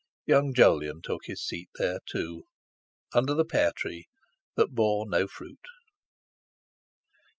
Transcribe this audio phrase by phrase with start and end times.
[0.25, 2.47] Young Jolyon took his seat there, too,
[3.13, 4.07] under the pear tree
[4.55, 5.63] that bore no fruit.